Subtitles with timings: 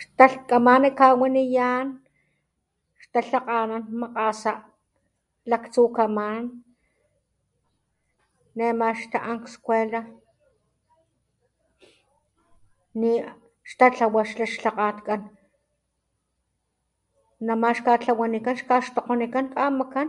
[0.00, 1.86] Xtalhkamani kawaniyan
[3.02, 4.52] xtalhakganan makgasa
[5.50, 6.44] laktsukaman
[8.58, 10.00] nema xta'an skuela
[13.00, 13.30] ni a
[13.68, 15.22] xtatlawa xla xlhakgatkan
[17.46, 20.08] nama xkatlawanikan xkaxtokgonikan kamakan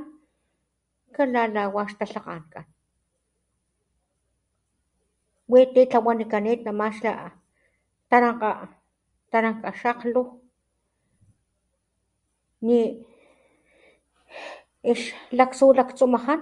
[1.16, 2.66] kalalawa xtalhakgankan
[5.52, 7.12] witi tlawanikanit nama xla
[8.09, 8.50] tarankga,
[9.32, 10.30] tarankga xakgluj
[12.68, 12.77] ni
[14.90, 15.73] ix Laktsu, laktsu
[16.05, 16.40] lakstumajan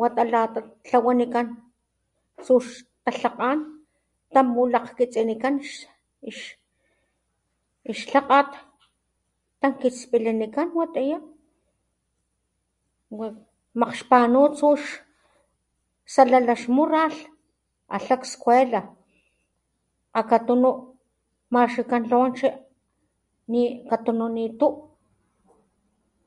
[0.00, 1.46] wata lata tlawanikan
[2.44, 2.66] tsuj
[3.14, 3.58] xtalhakgan
[4.34, 5.54] tanpulaj kitsinikan
[6.28, 6.36] ix
[7.88, 8.50] lhakgat
[9.60, 11.18] tankitspilinikan watiya
[13.18, 13.26] wa
[13.80, 14.80] makgxpanu tsux
[16.14, 17.18] salala xmorralh
[17.96, 18.80] alha skuela
[20.20, 20.70] akatunu
[21.54, 22.48] maxkikan lonche
[23.52, 24.68] ni katunu nitu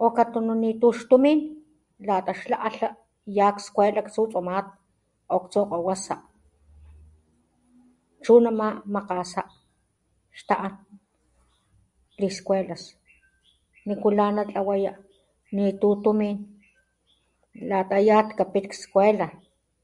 [0.03, 1.39] o katunu nitu xtumin
[2.07, 2.89] lata xla alha
[3.25, 4.67] ya' skuela tsutsumat
[5.29, 6.15] o ktsu kgawasa
[8.25, 9.41] chu nama makgasa
[10.37, 10.73] xta'an
[12.19, 12.83] liskuelas
[13.87, 14.93] nikula natlawaya
[15.55, 16.37] nitu tumin
[17.69, 19.27] lata yat kapit skuela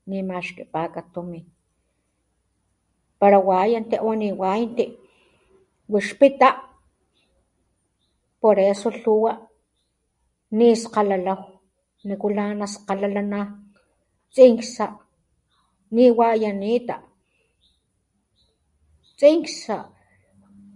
[0.09, 1.45] ni maxkipaka tumin
[3.19, 4.85] pala wayanti o niwayanti
[5.93, 6.49] wix pita
[8.41, 9.31] por eso lhuwa
[10.53, 11.41] niskgalaw
[12.05, 13.41] nikula naskgalalana
[14.29, 14.85] tsinksa,
[15.95, 16.95] niwayanita,
[19.17, 19.77] tsinksa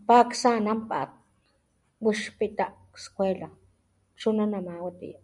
[0.09, 1.13] paksananpat,
[2.05, 3.47] wix pita nak skuela
[4.19, 4.79] chuna nama.
[4.79, 5.19] Watiya.